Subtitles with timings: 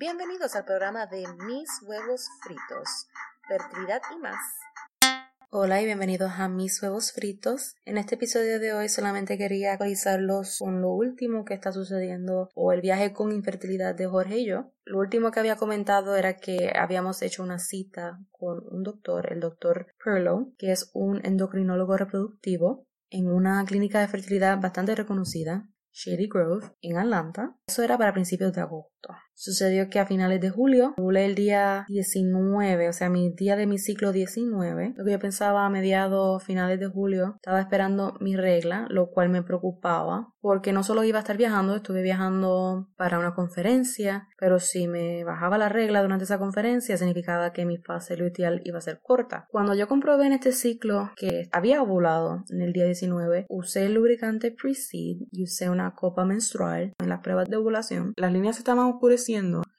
[0.00, 3.06] Bienvenidos al programa de Mis Huevos Fritos,
[3.46, 4.40] fertilidad y más.
[5.50, 7.74] Hola y bienvenidos a Mis Huevos Fritos.
[7.84, 12.72] En este episodio de hoy solamente quería actualizarlos con lo último que está sucediendo o
[12.72, 14.72] el viaje con infertilidad de Jorge y yo.
[14.86, 19.40] Lo último que había comentado era que habíamos hecho una cita con un doctor, el
[19.40, 26.28] doctor Perlow, que es un endocrinólogo reproductivo en una clínica de fertilidad bastante reconocida, Shady
[26.28, 27.54] Grove, en Atlanta.
[27.66, 29.10] Eso era para principios de agosto.
[29.42, 33.66] Sucedió que a finales de julio, volé el día 19, o sea, mi día de
[33.66, 38.36] mi ciclo 19, lo que yo pensaba a mediados, finales de julio, estaba esperando mi
[38.36, 43.18] regla, lo cual me preocupaba, porque no solo iba a estar viajando, estuve viajando para
[43.18, 48.18] una conferencia, pero si me bajaba la regla durante esa conferencia, significaba que mi fase
[48.18, 49.46] luteal iba a ser corta.
[49.48, 53.94] Cuando yo comprobé en este ciclo que había ovulado en el día 19, usé el
[53.94, 58.12] lubricante Precede y usé una copa menstrual en las pruebas de ovulación.
[58.16, 58.86] Las líneas estaban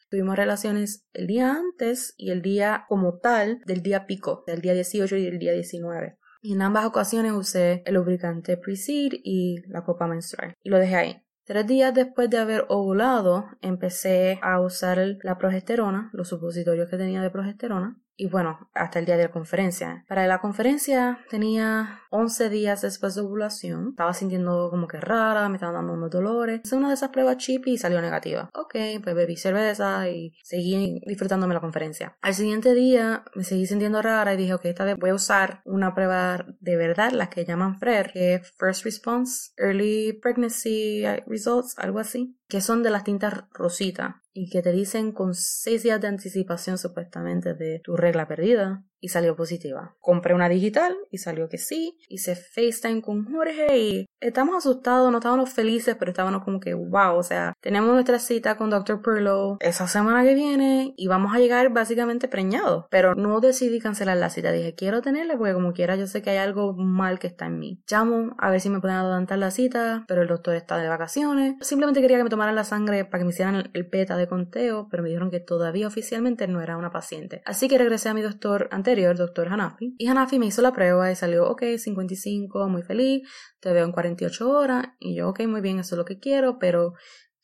[0.10, 4.74] Tuvimos relaciones el día antes y el día como tal del día pico, del día
[4.74, 6.18] 18 y el día 19.
[6.42, 10.56] Y en ambas ocasiones usé el lubricante Precede y la copa menstrual.
[10.64, 11.24] Y lo dejé ahí.
[11.44, 17.22] Tres días después de haber ovulado, empecé a usar la progesterona, los supositorios que tenía
[17.22, 20.06] de progesterona, y bueno, hasta el día de la conferencia.
[20.08, 23.88] Para la conferencia tenía 11 días después de ovulación.
[23.90, 26.62] Estaba sintiendo como que rara, me estaban dando unos dolores.
[26.64, 28.52] Hice una de esas pruebas chip y salió negativa.
[28.54, 32.16] Ok, pues bebí cerveza y seguí disfrutándome la conferencia.
[32.22, 35.64] Al siguiente día me seguí sintiendo rara y dije, ok, esta vez voy a usar
[35.66, 41.74] una prueba de verdad, la que llaman FRER, que es First Response Early Pregnancy Results,
[41.80, 46.00] algo así, que son de las tintas rositas y que te dicen con seis días
[46.02, 49.96] de anticipación supuestamente de tu regla perdida y salió positiva.
[50.00, 51.98] Compré una digital y salió que sí.
[52.08, 57.18] Hice FaceTime con Jorge y estamos asustados, no estábamos felices, pero estábamos como que wow,
[57.18, 59.02] o sea, tenemos nuestra cita con Dr.
[59.02, 62.86] Perlow esa semana que viene y vamos a llegar básicamente preñados.
[62.90, 66.30] Pero no decidí cancelar la cita, dije quiero tenerla porque como quiera yo sé que
[66.30, 67.82] hay algo mal que está en mí.
[67.90, 71.56] Llamo a ver si me pueden adelantar la cita, pero el doctor está de vacaciones.
[71.62, 74.88] Simplemente quería que me tomaran la sangre para que me hicieran el beta de conteo,
[74.92, 77.42] pero me dijeron que todavía oficialmente no era una paciente.
[77.46, 79.96] Así que regresé a mi doctor antes doctor Hanafi.
[79.98, 83.28] Y Hanafi me hizo la prueba y salió, ok, 55, muy feliz,
[83.60, 84.88] te veo en 48 horas.
[85.00, 86.94] Y yo, ok, muy bien, eso es lo que quiero, pero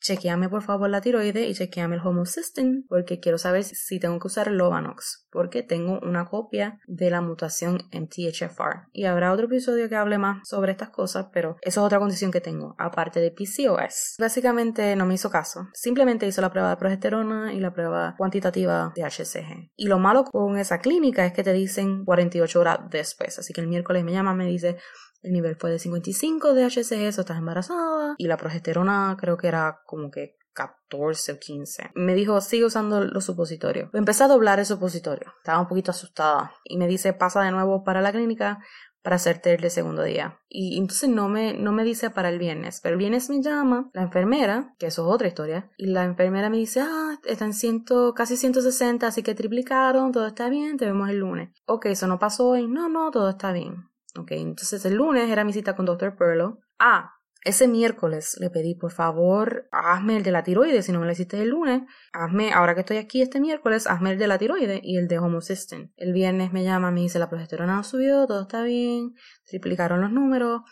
[0.00, 4.26] chequeame por favor la tiroide y chequeame el homocysteine porque quiero saber si tengo que
[4.26, 9.96] usar Lovanox porque tengo una copia de la mutación MTHFR y habrá otro episodio que
[9.96, 14.16] hable más sobre estas cosas pero eso es otra condición que tengo aparte de PCOS
[14.18, 15.68] básicamente no me hizo caso.
[15.72, 20.24] Simplemente hizo la prueba de progesterona y la prueba cuantitativa de HCG y lo malo
[20.24, 23.38] con esa clínica es que te dicen 48 horas después.
[23.38, 24.76] Así que el miércoles me llama me dice
[25.22, 28.14] el nivel fue de 55 de HCG, eso estás embarazada.
[28.18, 31.90] Y la progesterona creo que era como que 14 o 15.
[31.94, 33.90] Me dijo, sigue usando los supositorios.
[33.94, 35.32] Empecé a doblar el supositorio.
[35.38, 36.52] Estaba un poquito asustada.
[36.64, 38.58] Y me dice, pasa de nuevo para la clínica
[39.02, 40.40] para hacerte el segundo día.
[40.48, 43.88] Y entonces no me, no me dice para el viernes, pero el viernes me llama
[43.94, 48.12] la enfermera, que eso es otra historia, y la enfermera me dice, ah, están ciento,
[48.14, 51.50] casi 160, así que triplicaron, todo está bien, te vemos el lunes.
[51.66, 53.88] Ok, eso no pasó hoy, no, no, todo está bien.
[54.18, 56.16] Ok, entonces el lunes era mi cita con Dr.
[56.16, 56.58] Perlo.
[56.78, 57.14] Ah,
[57.44, 61.12] ese miércoles le pedí, por favor, hazme el de la tiroides, si no me lo
[61.12, 64.80] hiciste el lunes, hazme, ahora que estoy aquí este miércoles, hazme el de la tiroides
[64.82, 65.92] y el de homocysteine.
[65.96, 69.14] El viernes me llama, me dice, la progesterona ha subido, todo está bien,
[69.44, 70.62] triplicaron los números,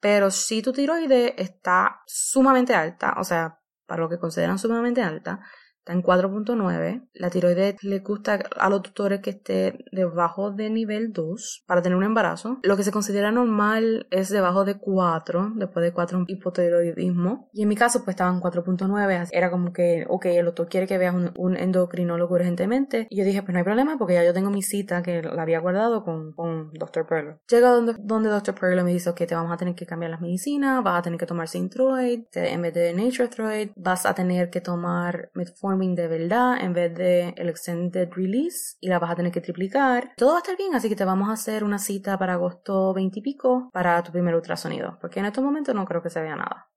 [0.00, 5.40] pero si tu tiroides está sumamente alta, o sea, para lo que consideran sumamente alta,
[5.86, 7.08] está en 4.9.
[7.14, 11.96] La tiroides le gusta a los tutores que esté debajo de nivel 2 para tener
[11.96, 12.58] un embarazo.
[12.62, 17.48] Lo que se considera normal es debajo de 4, después de 4 hipotiroidismo.
[17.52, 19.28] Y en mi caso, pues estaba en 4.9.
[19.30, 23.06] Era como que, ok, el doctor quiere que veas un, endocrinólogo urgentemente.
[23.08, 25.42] Y yo dije, pues no hay problema porque ya yo tengo mi cita que la
[25.42, 27.06] había guardado con, con Dr.
[27.06, 27.38] Perlo.
[27.48, 28.54] Llega donde, donde Dr.
[28.54, 31.18] Perlo me dice que te vamos a tener que cambiar las medicinas, vas a tener
[31.18, 33.28] que tomar Synthroid en vez de Nature
[33.76, 35.30] vas a tener que tomar
[35.78, 40.14] De verdad en vez de el extended release y la vas a tener que triplicar.
[40.16, 42.94] Todo va a estar bien, así que te vamos a hacer una cita para agosto
[42.94, 46.22] 20 y pico para tu primer ultrasonido, porque en estos momentos no creo que se
[46.22, 46.70] vea nada.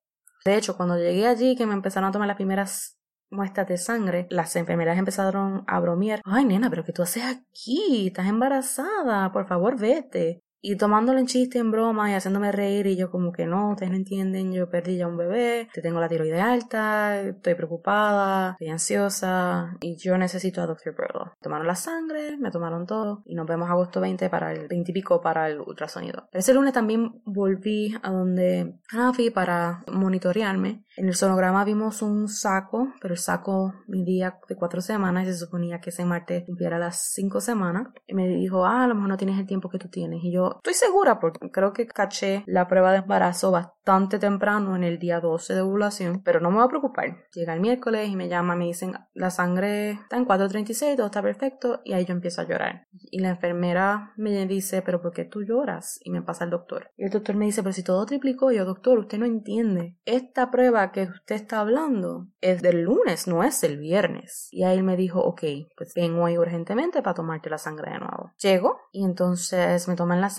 [0.43, 2.99] De hecho, cuando llegué allí, que me empezaron a tomar las primeras
[3.29, 6.21] muestras de sangre, las enfermeras empezaron a bromear.
[6.25, 8.07] Ay, nena, pero ¿qué tú haces aquí?
[8.07, 10.41] Estás embarazada, por favor, vete.
[10.61, 13.91] Y tomándolo en chiste, en broma y haciéndome reír y yo como que no, ustedes
[13.91, 18.69] no entienden, yo perdí ya un bebé, te tengo la tiroides alta, estoy preocupada, estoy
[18.69, 20.95] ansiosa y yo necesito a Dr.
[20.95, 21.31] Burlow.
[21.41, 24.93] Tomaron la sangre, me tomaron todo y nos vemos agosto 20 para el 20 y
[24.93, 26.27] pico para el ultrasonido.
[26.31, 30.83] Ese lunes también volví a donde Rafi para monitorearme.
[30.97, 35.37] En el sonograma vimos un saco, pero el saco midía de cuatro semanas y se
[35.37, 37.87] suponía que ese martes cumpliera las cinco semanas.
[38.05, 40.23] Y me dijo, ah, a lo mejor no tienes el tiempo que tú tienes.
[40.23, 44.83] Y yo, estoy segura porque creo que caché la prueba de embarazo bastante temprano en
[44.83, 47.25] el día 12 de ovulación, pero no me voy a preocupar.
[47.33, 51.21] Llega el miércoles y me llama, me dicen, la sangre está en 436, todo está
[51.21, 52.87] perfecto, y ahí yo empiezo a llorar.
[52.91, 55.99] Y la enfermera me dice, pero ¿por qué tú lloras?
[56.03, 56.91] Y me pasa el doctor.
[56.97, 59.97] Y el doctor me dice, pero si todo triplicó, yo, doctor, usted no entiende.
[60.05, 64.49] Esta prueba que usted está hablando es del lunes, no es del viernes.
[64.51, 65.41] Y ahí me dijo, ok,
[65.75, 68.31] pues vengo ahí urgentemente para tomarte la sangre de nuevo.
[68.37, 70.38] Llego y entonces me toman la sangre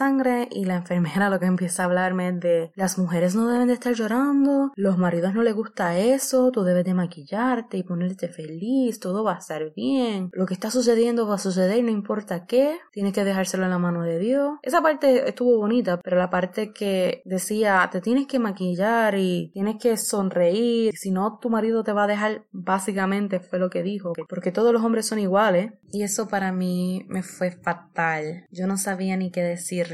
[0.50, 3.74] y la enfermera lo que empieza a hablarme es de las mujeres no deben de
[3.74, 8.98] estar llorando, los maridos no les gusta eso, tú debes de maquillarte y ponerte feliz,
[8.98, 12.78] todo va a estar bien, lo que está sucediendo va a suceder no importa qué,
[12.92, 14.58] tienes que dejárselo en la mano de Dios.
[14.62, 19.76] Esa parte estuvo bonita, pero la parte que decía te tienes que maquillar y tienes
[19.76, 24.14] que sonreír, si no tu marido te va a dejar, básicamente fue lo que dijo,
[24.30, 28.46] porque todos los hombres son iguales y eso para mí me fue fatal.
[28.50, 29.89] Yo no sabía ni qué decir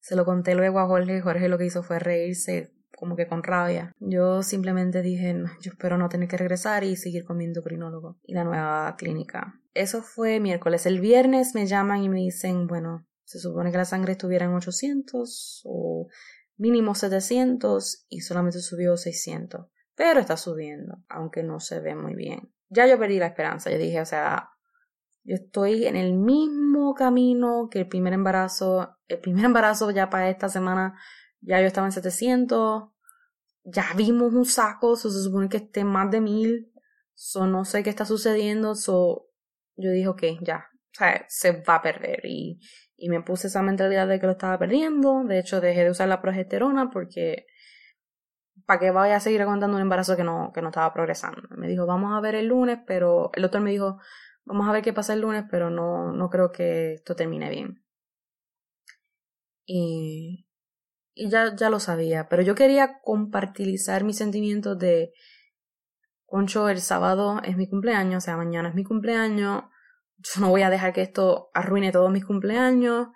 [0.00, 3.26] se lo conté luego a Jorge y Jorge lo que hizo fue reírse como que
[3.26, 3.92] con rabia.
[3.98, 8.32] Yo simplemente dije, yo espero no tener que regresar y seguir con mi endocrinólogo y
[8.32, 9.60] la nueva clínica.
[9.74, 10.86] Eso fue miércoles.
[10.86, 14.54] El viernes me llaman y me dicen, bueno, se supone que la sangre estuviera en
[14.54, 16.06] 800 o
[16.56, 19.66] mínimo 700 y solamente subió 600.
[19.96, 22.52] Pero está subiendo, aunque no se ve muy bien.
[22.68, 23.70] Ya yo perdí la esperanza.
[23.70, 24.50] Yo dije, o sea,
[25.24, 28.96] yo estoy en el mismo camino que el primer embarazo.
[29.06, 30.98] El primer embarazo ya para esta semana,
[31.40, 32.90] ya yo estaba en 700.
[33.64, 36.72] Ya vimos un saco, se supone que esté más de mil.
[37.14, 38.74] So, no sé qué está sucediendo.
[38.74, 39.28] So,
[39.76, 42.20] yo dije, ok, ya, o sea, se va a perder.
[42.24, 42.58] Y,
[42.96, 45.22] y me puse esa mentalidad de que lo estaba perdiendo.
[45.24, 47.46] De hecho, dejé de usar la progesterona porque
[48.66, 51.42] para que vaya a seguir aguantando un embarazo que no, que no estaba progresando.
[51.50, 53.98] Me dijo, vamos a ver el lunes, pero el doctor me dijo,
[54.44, 57.84] Vamos a ver qué pasa el lunes, pero no, no creo que esto termine bien.
[59.64, 60.46] Y,
[61.14, 65.12] y ya, ya lo sabía, pero yo quería compartilizar mis sentimientos de,
[66.26, 69.64] Concho, el sábado es mi cumpleaños, o sea, mañana es mi cumpleaños,
[70.22, 73.08] yo no voy a dejar que esto arruine todos mis cumpleaños.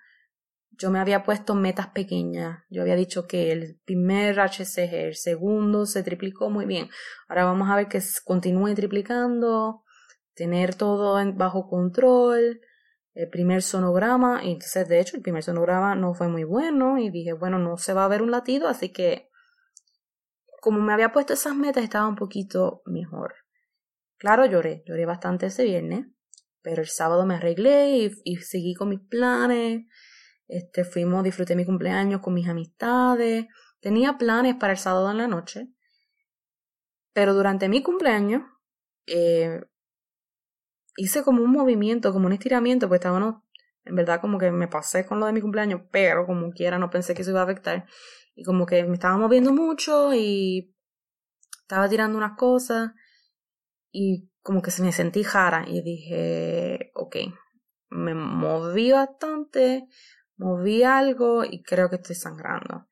[0.73, 2.65] Yo me había puesto metas pequeñas.
[2.69, 6.91] Yo había dicho que el primer HCG, el segundo se triplicó muy bien.
[7.29, 9.83] Ahora vamos a ver que continúe triplicando
[10.37, 12.61] tener todo bajo control,
[13.15, 17.11] el primer sonograma, y entonces de hecho el primer sonograma no fue muy bueno y
[17.11, 19.31] dije, bueno, no se va a ver un latido, así que
[20.61, 23.35] como me había puesto esas metas estaba un poquito mejor.
[24.19, 26.07] Claro, lloré, lloré bastante ese viernes,
[26.61, 29.87] pero el sábado me arreglé y, seguí con mis planes,
[30.49, 33.47] este, fuimos, disfruté mi cumpleaños con mis amistades,
[33.81, 35.69] tenía planes para el sábado en la noche,
[37.15, 38.43] pero durante mi cumpleaños
[39.07, 39.61] eh,
[40.97, 43.43] hice como un movimiento, como un estiramiento, pues estaba
[43.85, 46.91] en verdad como que me pasé con lo de mi cumpleaños, pero como quiera no
[46.91, 47.87] pensé que eso iba a afectar.
[48.35, 50.75] Y como que me estaba moviendo mucho y
[51.63, 52.93] estaba tirando unas cosas
[53.93, 57.17] y como que se me sentí jara y dije, ok,
[57.91, 59.87] me moví bastante,
[60.37, 62.89] moví algo y creo que estoy sangrando.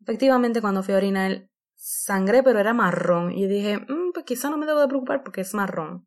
[0.00, 3.32] Efectivamente, cuando fui a orinar, sangré, pero era marrón.
[3.32, 6.06] Y dije, mm, pues quizá no me debo de preocupar porque es marrón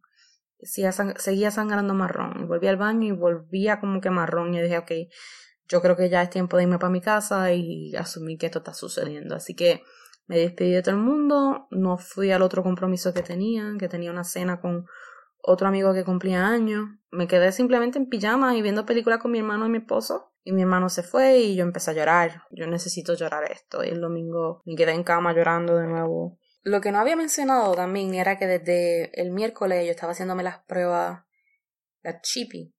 [0.61, 2.47] seguía sangrando marrón.
[2.47, 4.53] Volví al baño y volvía como que marrón.
[4.53, 4.91] Y dije, ok,
[5.67, 8.59] yo creo que ya es tiempo de irme para mi casa y asumir que esto
[8.59, 9.35] está sucediendo.
[9.35, 9.83] Así que
[10.27, 14.11] me despedí de todo el mundo, no fui al otro compromiso que tenía, que tenía
[14.11, 14.85] una cena con
[15.41, 16.85] otro amigo que cumplía años.
[17.11, 20.33] Me quedé simplemente en pijama y viendo películas con mi hermano y mi esposo.
[20.43, 22.43] Y mi hermano se fue y yo empecé a llorar.
[22.51, 23.83] Yo necesito llorar esto.
[23.83, 26.38] Y el domingo me quedé en cama llorando de nuevo.
[26.63, 30.59] Lo que no había mencionado también era que desde el miércoles yo estaba haciéndome las
[30.59, 31.23] pruebas,
[32.01, 32.73] la chippy,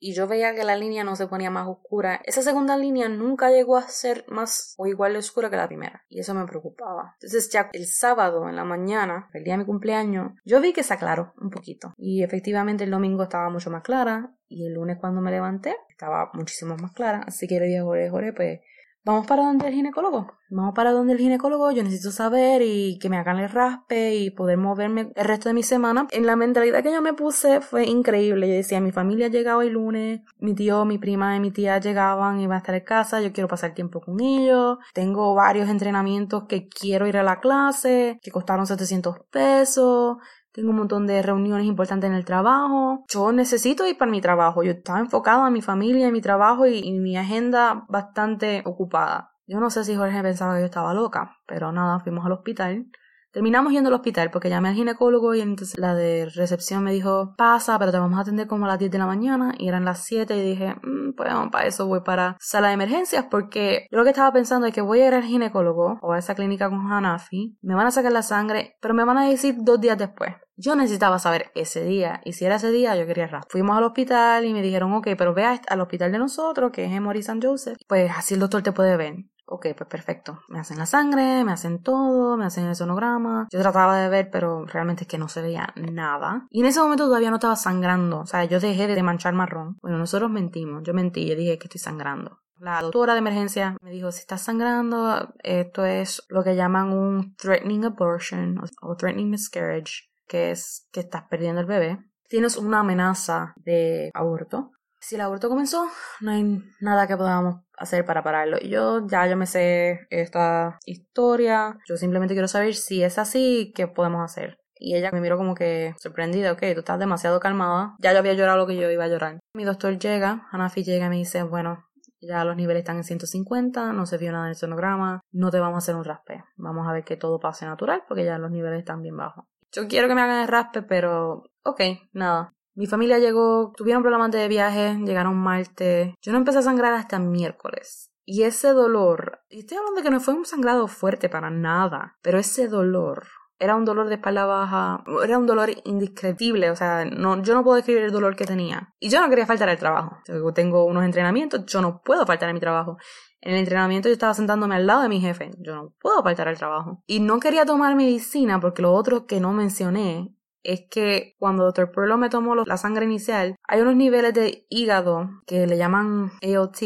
[0.00, 2.20] y yo veía que la línea no se ponía más oscura.
[2.24, 6.04] Esa segunda línea nunca llegó a ser más o igual de oscura que la primera,
[6.08, 7.14] y eso me preocupaba.
[7.14, 10.84] Entonces ya el sábado en la mañana, el día de mi cumpleaños, yo vi que
[10.84, 14.98] se aclaró un poquito, y efectivamente el domingo estaba mucho más clara, y el lunes
[15.00, 18.60] cuando me levanté estaba muchísimo más clara, así que le dije a Jorge, pues
[19.08, 20.34] vamos para donde el ginecólogo.
[20.50, 24.30] Vamos para donde el ginecólogo, yo necesito saber y que me hagan el raspe y
[24.30, 26.06] poder moverme el resto de mi semana.
[26.10, 28.48] En la mentalidad que yo me puse fue increíble.
[28.48, 32.40] Yo decía, mi familia llegaba el lunes, mi tío, mi prima y mi tía llegaban,
[32.40, 34.76] iban a estar en casa, yo quiero pasar tiempo con ellos.
[34.92, 40.18] Tengo varios entrenamientos que quiero ir a la clase, que costaron 700 pesos
[40.58, 43.04] tengo un montón de reuniones importantes en el trabajo.
[43.08, 44.64] Yo necesito ir para mi trabajo.
[44.64, 49.30] Yo estaba enfocado en mi familia, en mi trabajo y, mi agenda bastante ocupada.
[49.46, 52.86] Yo no sé si Jorge pensaba que yo estaba loca, pero nada, fuimos al hospital.
[53.30, 57.34] Terminamos yendo al hospital porque llamé al ginecólogo y entonces la de recepción me dijo,
[57.36, 59.84] pasa, pero te vamos a atender como a las 10 de la mañana y eran
[59.84, 63.98] las 7 y dije, mm, pues para eso voy para sala de emergencias porque yo
[63.98, 66.68] lo que estaba pensando es que voy a ir al ginecólogo o a esa clínica
[66.68, 69.96] con Hanafi, me van a sacar la sangre, pero me van a decir dos días
[69.98, 70.34] después.
[70.60, 73.44] Yo necesitaba saber ese día, y si era ese día, yo quería rap.
[73.48, 76.92] Fuimos al hospital y me dijeron, ok, pero ve al hospital de nosotros, que es
[76.92, 77.38] Emory St.
[77.46, 79.14] Joseph, pues así el doctor te puede ver.
[79.46, 80.40] Ok, pues perfecto.
[80.48, 83.46] Me hacen la sangre, me hacen todo, me hacen el sonograma.
[83.50, 86.48] Yo trataba de ver, pero realmente es que no se veía nada.
[86.50, 88.20] Y en ese momento todavía no estaba sangrando.
[88.20, 89.78] O sea, yo dejé de manchar marrón.
[89.80, 90.82] Bueno, nosotros mentimos.
[90.82, 92.40] Yo mentí, yo dije que estoy sangrando.
[92.60, 97.36] La doctora de emergencia me dijo, si estás sangrando, esto es lo que llaman un
[97.36, 101.98] threatening abortion o threatening miscarriage, que es que estás perdiendo el bebé.
[102.28, 104.72] Tienes una amenaza de aborto.
[105.00, 105.88] Si el aborto comenzó,
[106.20, 108.58] no hay nada que podamos hacer para pararlo.
[108.60, 111.78] Y yo ya yo me sé esta historia.
[111.88, 114.58] Yo simplemente quiero saber si es así, qué podemos hacer.
[114.80, 117.96] Y ella me miró como que sorprendida, ok, tú estás demasiado calmada.
[118.00, 119.40] Ya yo había llorado lo que yo iba a llorar.
[119.54, 121.84] Mi doctor llega, Hanafi llega y me dice, bueno,
[122.20, 125.60] ya los niveles están en 150, no se vio nada en el sonograma, no te
[125.60, 126.44] vamos a hacer un raspe.
[126.56, 129.44] Vamos a ver que todo pase natural porque ya los niveles están bien bajos.
[129.72, 131.80] Yo quiero que me hagan el raspe, pero ok,
[132.12, 132.54] nada.
[132.74, 136.14] Mi familia llegó, tuvieron problemas de viaje, llegaron martes.
[136.22, 138.12] Yo no empecé a sangrar hasta miércoles.
[138.24, 142.18] Y ese dolor, y estoy hablando de que no fue un sangrado fuerte para nada,
[142.22, 143.26] pero ese dolor
[143.58, 147.64] era un dolor de espalda baja, era un dolor indescriptible, o sea, no, yo no
[147.64, 148.94] puedo describir el dolor que tenía.
[149.00, 150.18] Y yo no quería faltar al trabajo.
[150.54, 152.98] tengo unos entrenamientos, yo no puedo faltar a mi trabajo.
[153.40, 156.48] En el entrenamiento yo estaba sentándome al lado de mi jefe, yo no puedo faltar
[156.48, 157.02] al trabajo.
[157.06, 161.92] Y no quería tomar medicina porque lo otro que no mencioné es que cuando Dr.
[161.92, 166.78] Perlo me tomó la sangre inicial, hay unos niveles de hígado que le llaman AOT,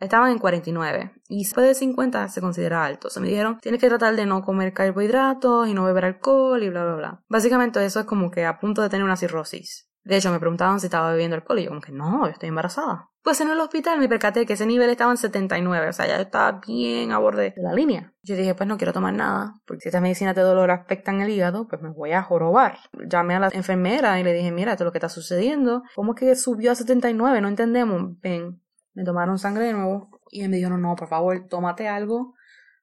[0.00, 3.10] estaban en 49 y después de 50 se considera alto.
[3.10, 6.70] Se me dijeron, tienes que tratar de no comer carbohidratos y no beber alcohol y
[6.70, 7.22] bla, bla, bla.
[7.28, 9.88] Básicamente eso es como que a punto de tener una cirrosis.
[10.08, 12.48] De hecho, me preguntaban si estaba bebiendo alcohol y yo como que no, yo estoy
[12.48, 13.10] embarazada.
[13.22, 16.18] Pues en el hospital me percaté que ese nivel estaba en 79, o sea, ya
[16.18, 18.14] estaba bien a borde de la línea.
[18.22, 21.28] Yo dije, pues no quiero tomar nada, porque si estas medicinas de dolor afectan el
[21.28, 22.78] hígado, pues me voy a jorobar.
[23.06, 25.82] Llamé a la enfermera y le dije, mira, esto es lo que está sucediendo.
[25.94, 27.42] ¿Cómo que subió a 79?
[27.42, 28.18] No entendemos.
[28.22, 28.62] Ven,
[28.98, 32.34] me tomaron sangre de nuevo y me dijeron, no, por favor, tómate algo,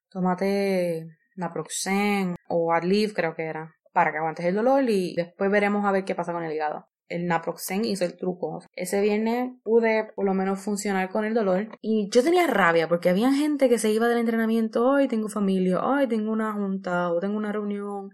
[0.09, 5.85] tómate naproxen o Adliv creo que era, para que aguantes el dolor y después veremos
[5.85, 8.63] a ver qué pasa con el hígado el naproxen hizo el truco.
[8.73, 13.09] Ese viernes pude por lo menos funcionar con el dolor y yo tenía rabia porque
[13.09, 17.19] había gente que se iba del entrenamiento, hoy tengo familia, hoy tengo una junta o
[17.19, 18.09] tengo una reunión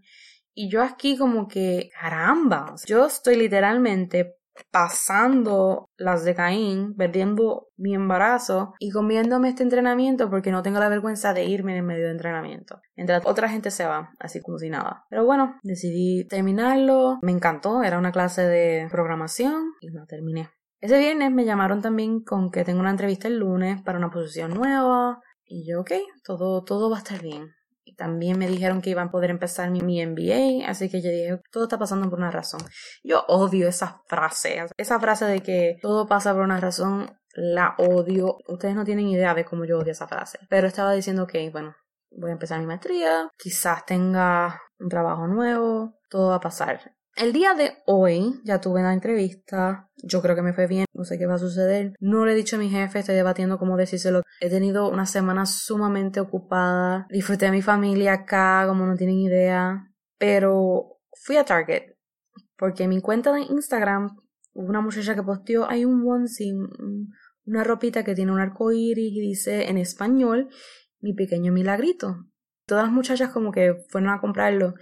[0.54, 4.41] y yo aquí como que caramba, yo estoy literalmente
[4.72, 10.90] pasando las de Caín, perdiendo mi embarazo y comiéndome este entrenamiento porque no tengo la
[10.90, 12.82] vergüenza de irme en el medio de entrenamiento.
[12.96, 15.06] Mientras otra gente se va, así como si nada.
[15.10, 17.20] Pero bueno, decidí terminarlo.
[17.22, 20.50] Me encantó, era una clase de programación y lo terminé.
[20.80, 24.54] Ese viernes me llamaron también con que tengo una entrevista el lunes para una posición
[24.54, 25.22] nueva.
[25.46, 25.92] Y yo, ok,
[26.24, 27.50] todo, todo va a estar bien.
[27.98, 31.64] También me dijeron que iban a poder empezar mi, MBA, así que yo dije, todo
[31.64, 32.62] está pasando por una razón.
[33.04, 38.38] Yo odio esa frase, esa frase de que todo pasa por una razón, la odio.
[38.48, 40.40] Ustedes no tienen idea de cómo yo odio esa frase.
[40.50, 41.76] Pero estaba diciendo que, bueno,
[42.12, 46.94] voy a empezar mi maestría, quizás tenga un trabajo nuevo, todo va a pasar.
[47.22, 51.04] El día de hoy ya tuve una entrevista, yo creo que me fue bien, no
[51.04, 51.94] sé qué va a suceder.
[52.00, 54.24] No le he dicho a mi jefe, estoy debatiendo cómo decírselo.
[54.40, 59.88] He tenido una semana sumamente ocupada, disfruté de mi familia acá, como no tienen idea.
[60.18, 61.94] Pero fui a Target,
[62.58, 64.18] porque en mi cuenta de Instagram
[64.54, 66.56] una muchacha que posteó, hay un onesie,
[67.46, 70.50] una ropita que tiene un arco iris y dice en español,
[71.00, 72.26] mi pequeño milagrito.
[72.66, 74.74] Todas las muchachas como que fueron a comprarlo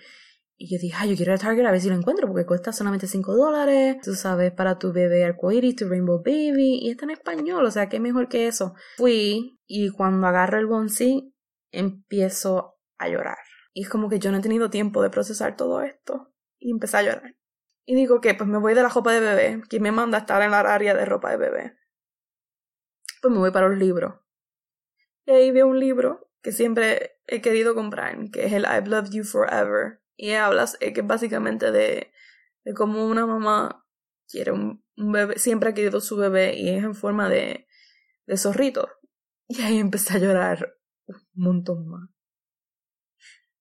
[0.61, 2.45] y yo dije, ay, yo quiero ir a Target a ver si lo encuentro porque
[2.45, 3.95] cuesta solamente 5 dólares.
[4.03, 6.79] Tú sabes, para tu bebé arcoíris, tu Rainbow Baby.
[6.81, 8.73] Y está en español, o sea, qué mejor que eso.
[8.97, 11.33] Fui y cuando agarro el bonsi,
[11.71, 13.37] empiezo a llorar.
[13.71, 16.33] Y es como que yo no he tenido tiempo de procesar todo esto.
[16.59, 17.37] Y empecé a llorar.
[17.85, 19.63] Y digo que pues me voy de la ropa de bebé.
[19.69, 21.77] ¿Quién me manda a estar en la área de ropa de bebé?
[23.21, 24.15] Pues me voy para los libros.
[25.25, 29.11] Y ahí veo un libro que siempre he querido comprar, que es el I've Loved
[29.11, 29.98] You Forever.
[30.21, 32.11] Y hablas eh, que es básicamente de,
[32.65, 33.85] de cómo una mamá
[34.27, 37.65] quiere un, bebé, siempre ha querido su bebé y es en forma de,
[38.25, 38.89] de zorrito.
[39.47, 40.75] Y ahí empecé a llorar
[41.07, 42.09] un montón más.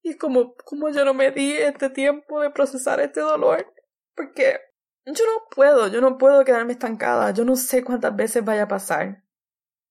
[0.02, 3.72] Y es como, como yo no me di este tiempo de procesar este dolor.
[4.16, 4.58] Porque
[5.06, 7.30] yo no puedo, yo no puedo quedarme estancada.
[7.30, 9.22] Yo no sé cuántas veces vaya a pasar.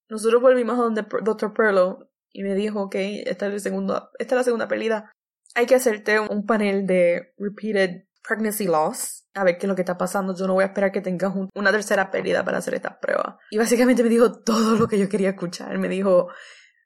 [0.09, 1.53] Nosotros volvimos a donde Dr.
[1.53, 2.95] Perlo y me dijo, ok,
[3.25, 5.13] esta es, el segundo, esta es la segunda pelida.
[5.55, 9.27] Hay que hacerte un panel de repeated pregnancy loss.
[9.33, 10.35] A ver qué es lo que está pasando.
[10.35, 13.39] Yo no voy a esperar que tengas una tercera pérdida para hacer esta prueba.
[13.51, 15.77] Y básicamente me dijo todo lo que yo quería escuchar.
[15.77, 16.29] Me dijo,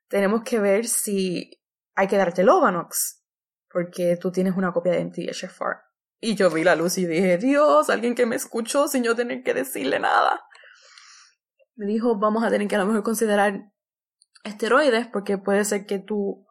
[0.08, 1.62] tenemos que ver si
[1.96, 3.24] hay que darte el Ovanox.
[3.70, 5.78] Porque tú tienes una copia de MTHFR.
[6.20, 9.44] Y yo vi la luz y dije, Dios, alguien que me escuchó sin yo tener
[9.44, 10.42] que decirle nada.
[11.76, 13.72] Me dijo, vamos a tener que a lo mejor considerar
[14.44, 16.46] esteroides porque puede ser que tu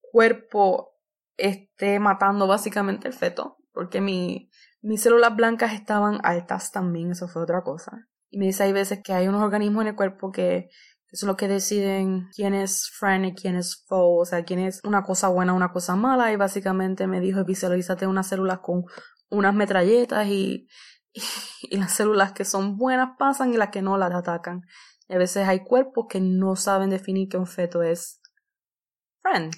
[0.00, 0.93] cuerpo
[1.36, 3.56] esté matando básicamente el feto.
[3.72, 4.50] Porque mi,
[4.82, 8.06] mis células blancas estaban altas también, eso fue otra cosa.
[8.30, 10.68] Y me dice, hay veces que hay unos organismos en el cuerpo que
[11.14, 14.80] son los que deciden quién es friend y quién es foe, o sea, quién es
[14.84, 18.84] una cosa buena, una cosa mala, y básicamente me dijo, visualízate unas células con
[19.30, 20.66] unas metralletas y,
[21.62, 24.62] y, las células que son buenas pasan y las que no las atacan.
[25.08, 28.20] Y a veces hay cuerpos que no saben definir que un feto es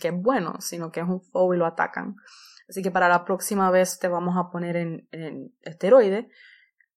[0.00, 2.16] que es bueno, sino que es un foe y lo atacan.
[2.68, 6.30] Así que para la próxima vez te vamos a poner en, en esteroide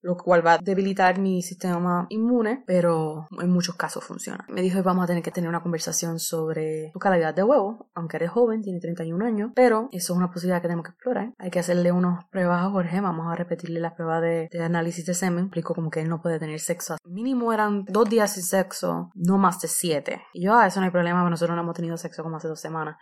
[0.02, 4.46] lo cual va a debilitar mi sistema inmune, pero en muchos casos funciona.
[4.50, 8.18] Me dijo, vamos a tener que tener una conversación sobre tu calidad de huevo, aunque
[8.18, 11.34] eres joven, tiene 31 años, pero eso es una posibilidad que tenemos que explorar.
[11.38, 15.14] Hay que hacerle unas pruebas a Jorge, vamos a repetirle las pruebas de, análisis de
[15.14, 16.98] semen, explico como que él no puede tener sexo.
[17.06, 20.22] Mínimo eran dos días sin sexo, no más de siete.
[20.34, 22.60] Y yo, ah, eso no hay problema, nosotros no hemos tenido sexo como hace dos
[22.60, 22.98] semanas.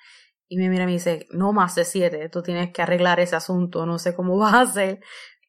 [0.50, 3.36] Y me mira y me dice, no más de siete, tú tienes que arreglar ese
[3.36, 5.00] asunto, no sé cómo vas a hacer,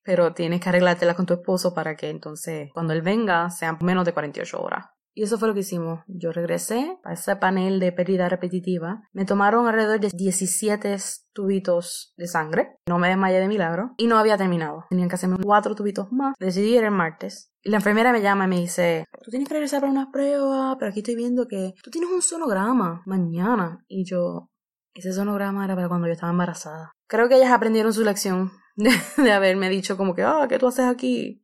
[0.09, 4.07] pero tienes que arreglártela con tu esposo para que entonces cuando él venga sean menos
[4.07, 4.87] de 48 horas.
[5.13, 6.01] Y eso fue lo que hicimos.
[6.07, 9.03] Yo regresé a ese panel de pérdida repetitiva.
[9.13, 10.97] Me tomaron alrededor de 17
[11.35, 12.77] tubitos de sangre.
[12.89, 13.93] No me desmayé de milagro.
[13.99, 14.87] Y no había terminado.
[14.89, 16.35] Tenían que hacerme cuatro tubitos más.
[16.39, 17.53] Decidí ir el martes.
[17.63, 20.77] Y la enfermera me llama y me dice, tú tienes que regresar para unas pruebas,
[20.79, 23.85] pero aquí estoy viendo que tú tienes un sonograma mañana.
[23.89, 24.49] Y yo,
[24.95, 26.93] ese sonograma era para cuando yo estaba embarazada.
[27.09, 28.53] Creo que ellas aprendieron su lección
[29.17, 31.43] de, haberme dicho como que, ah, ¿qué tú haces aquí?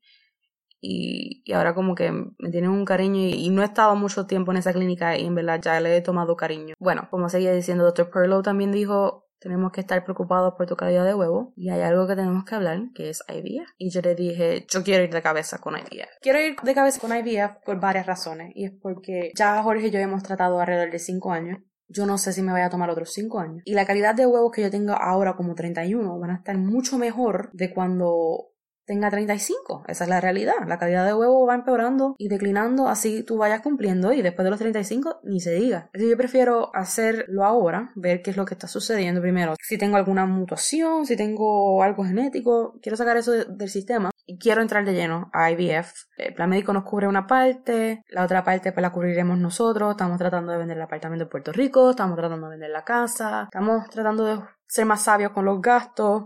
[0.81, 4.53] Y, y, ahora como que me tienen un cariño y, no he estado mucho tiempo
[4.53, 6.75] en esa clínica y en verdad ya le he tomado cariño.
[6.79, 8.11] Bueno, como seguía diciendo, Dr.
[8.11, 12.07] Perlow también dijo, tenemos que estar preocupados por tu calidad de huevo y hay algo
[12.07, 13.69] que tenemos que hablar, que es IVF.
[13.79, 16.09] Y yo le dije, yo quiero ir de cabeza con IVF.
[16.21, 19.91] Quiero ir de cabeza con IVF por varias razones y es porque ya Jorge y
[19.91, 21.59] yo hemos tratado alrededor de 5 años
[21.95, 23.63] yo no sé si me vaya a tomar otros 5 años.
[23.65, 26.99] Y la calidad de huevos que yo tengo ahora como 31 van a estar mucho
[26.99, 28.51] mejor de cuando
[28.85, 29.85] tenga 35.
[29.89, 30.67] Esa es la realidad.
[30.67, 34.51] La calidad de huevo va empeorando y declinando así tú vayas cumpliendo y después de
[34.51, 35.91] los 35 ni se diga.
[35.95, 39.55] Así yo prefiero hacerlo ahora, ver qué es lo que está sucediendo primero.
[39.63, 44.63] Si tengo alguna mutación, si tengo algo genético, quiero sacar eso del sistema y quiero
[44.63, 45.93] entrar de lleno a IVF.
[46.17, 49.93] El plan médico nos cubre una parte, la otra parte pues la cubriremos nosotros.
[49.93, 53.45] Estamos tratando de vender el apartamento en Puerto Rico, estamos tratando de vender la casa,
[53.45, 56.25] estamos tratando de ser más sabios con los gastos.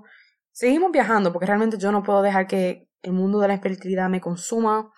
[0.53, 4.21] Seguimos viajando porque realmente yo no puedo dejar que el mundo de la espiritualidad me
[4.21, 4.91] consuma.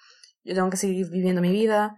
[0.43, 1.97] Yo tengo que seguir viviendo mi vida.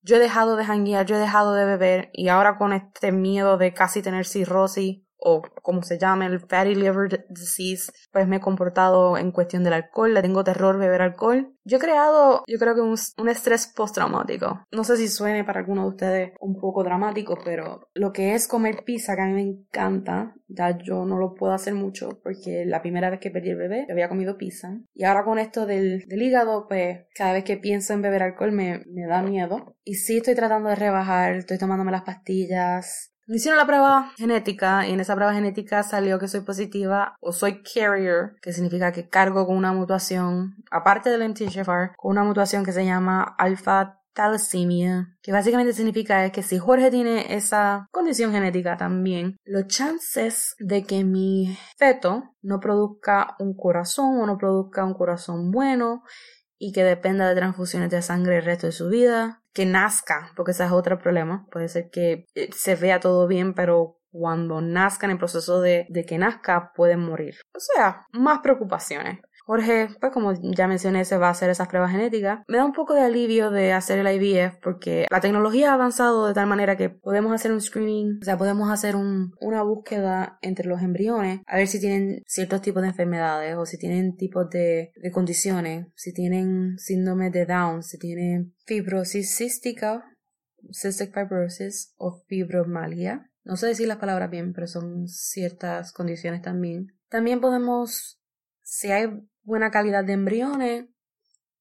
[0.00, 3.58] Yo he dejado de janguear, yo he dejado de beber y ahora con este miedo
[3.58, 8.40] de casi tener cirrosis o como se llama el fatty liver disease, pues me he
[8.40, 11.54] comportado en cuestión del alcohol, le tengo terror beber alcohol.
[11.64, 14.64] Yo he creado, yo creo que un, un estrés postraumático.
[14.72, 18.48] No sé si suene para alguno de ustedes un poco dramático, pero lo que es
[18.48, 22.64] comer pizza, que a mí me encanta, ya yo no lo puedo hacer mucho porque
[22.64, 24.78] la primera vez que perdí el bebé, yo había comido pizza.
[24.94, 28.52] Y ahora con esto del, del hígado, pues cada vez que pienso en beber alcohol
[28.52, 29.76] me, me da miedo.
[29.84, 34.88] Y sí estoy tratando de rebajar, estoy tomándome las pastillas, me hicieron la prueba genética
[34.88, 39.08] y en esa prueba genética salió que soy positiva o soy carrier, que significa que
[39.08, 45.14] cargo con una mutación, aparte del MTHFR, con una mutación que se llama alfa thalassemia,
[45.22, 51.04] que básicamente significa que si Jorge tiene esa condición genética también, los chances de que
[51.04, 56.02] mi feto no produzca un corazón o no produzca un corazón bueno
[56.58, 60.52] y que dependa de transfusiones de sangre el resto de su vida, que nazca, porque
[60.52, 61.44] ese es otro problema.
[61.50, 65.84] Puede ser que eh, se vea todo bien, pero cuando nazca en el proceso de,
[65.88, 67.34] de que nazca pueden morir.
[67.56, 69.18] O sea, más preocupaciones.
[69.48, 72.40] Jorge, pues como ya mencioné, se va a hacer esas pruebas genéticas.
[72.48, 76.26] Me da un poco de alivio de hacer el IVF porque la tecnología ha avanzado
[76.26, 80.68] de tal manera que podemos hacer un screening, o sea, podemos hacer una búsqueda entre
[80.68, 84.92] los embriones a ver si tienen ciertos tipos de enfermedades o si tienen tipos de,
[85.14, 90.04] condiciones, si tienen síndrome de Down, si tienen fibrosis cística,
[90.70, 93.30] cystic fibrosis o fibromialgia.
[93.44, 96.88] No sé decir las palabras bien, pero son ciertas condiciones también.
[97.08, 98.20] También podemos,
[98.62, 99.08] si hay
[99.48, 100.84] buena calidad de embriones,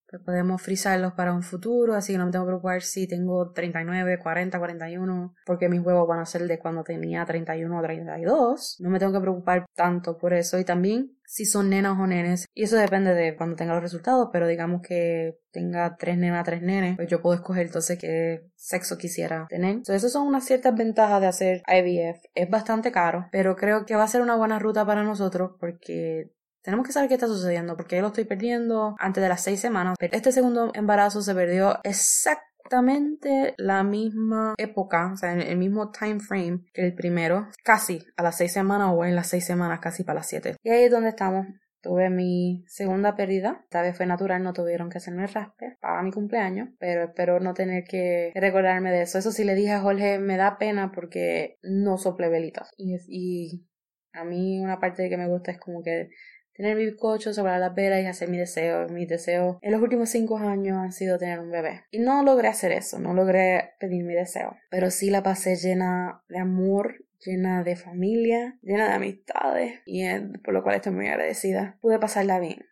[0.09, 3.51] pues podemos frizarlos para un futuro, así que no me tengo que preocupar si tengo
[3.51, 8.77] 39, 40, 41, porque mis huevos van a ser de cuando tenía 31 o 32.
[8.79, 10.57] No me tengo que preocupar tanto por eso.
[10.59, 12.45] Y también si son nenas o nenes.
[12.53, 16.61] Y eso depende de cuando tenga los resultados, pero digamos que tenga tres nenas, tres
[16.61, 19.71] nenes, pues yo puedo escoger entonces qué sexo quisiera tener.
[19.71, 22.23] Entonces, esas son unas ciertas ventajas de hacer IVF.
[22.33, 26.31] Es bastante caro, pero creo que va a ser una buena ruta para nosotros porque
[26.67, 29.61] tenemos que saber qué está sucediendo, porque yo lo estoy perdiendo antes de las seis
[29.61, 29.95] semanas.
[30.01, 36.19] Este segundo embarazo se perdió exactamente la misma época, o sea, en el mismo time
[36.19, 40.03] frame que el primero, casi a las seis semanas o en las seis semanas, casi
[40.03, 40.57] para las siete.
[40.61, 41.47] Y ahí es donde estamos.
[41.79, 43.61] Tuve mi segunda pérdida.
[43.63, 47.53] Esta vez fue natural, no tuvieron que hacerme raspe para mi cumpleaños, pero espero no
[47.53, 49.17] tener que recordarme de eso.
[49.19, 52.71] Eso sí le dije a Jorge, me da pena porque no sople velitas.
[52.75, 53.67] Y, y
[54.11, 56.09] a mí una parte que me gusta es como que
[56.57, 58.87] tener mi bizcocho, sobre las velas y hacer mi deseo.
[58.89, 61.85] Mi deseo en los últimos cinco años han sido tener un bebé.
[61.91, 64.57] Y no logré hacer eso, no logré pedir mi deseo.
[64.69, 69.81] Pero sí la pasé llena de amor, llena de familia, llena de amistades.
[69.85, 70.03] Y
[70.43, 71.77] por lo cual estoy muy agradecida.
[71.79, 72.65] Pude pasarla bien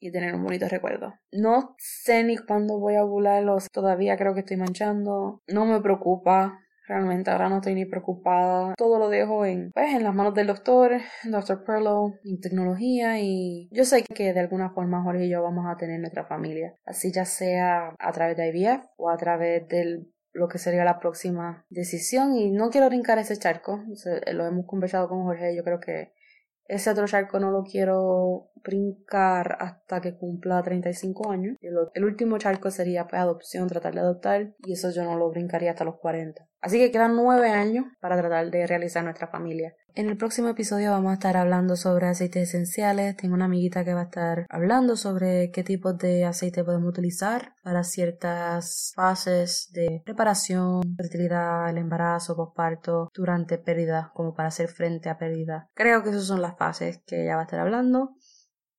[0.00, 1.14] y tener un bonito recuerdo.
[1.32, 5.42] No sé ni cuándo voy a ovularlos, todavía creo que estoy manchando.
[5.46, 8.74] No me preocupa, Realmente ahora no estoy ni preocupada.
[8.76, 10.92] Todo lo dejo en, pues, en las manos del doctor,
[11.24, 11.64] Dr.
[11.64, 15.76] Perlo, en tecnología y yo sé que de alguna forma Jorge y yo vamos a
[15.76, 16.74] tener nuestra familia.
[16.86, 20.98] Así ya sea a través de IVF o a través del lo que sería la
[20.98, 23.82] próxima decisión y no quiero brincar ese charco,
[24.32, 26.12] lo hemos conversado con Jorge, yo creo que
[26.68, 31.56] ese otro charco no lo quiero brincar hasta que cumpla 35 años.
[31.60, 35.70] El, último charco sería pues adopción, tratar de adoptar y eso yo no lo brincaría
[35.70, 36.46] hasta los 40.
[36.60, 39.74] Así que quedan nueve años para tratar de realizar nuestra familia.
[39.94, 43.16] En el próximo episodio vamos a estar hablando sobre aceites esenciales.
[43.16, 47.54] Tengo una amiguita que va a estar hablando sobre qué tipos de aceite podemos utilizar
[47.62, 55.08] para ciertas fases de preparación, fertilidad, el embarazo, posparto, durante pérdida, como para hacer frente
[55.08, 55.68] a pérdida.
[55.74, 58.16] Creo que esas son las fases que ella va a estar hablando.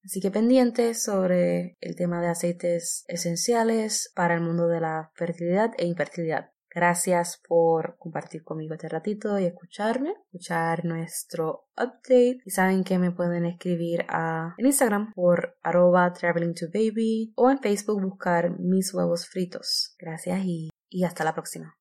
[0.03, 5.71] Así que pendientes sobre el tema de aceites esenciales para el mundo de la fertilidad
[5.77, 6.51] e infertilidad.
[6.73, 12.41] Gracias por compartir conmigo este ratito y escucharme, escuchar nuestro update.
[12.45, 17.49] Y saben que me pueden escribir a, en Instagram por arroba traveling to baby o
[17.49, 19.95] en Facebook buscar mis huevos fritos.
[19.97, 21.78] Gracias y, y hasta la próxima.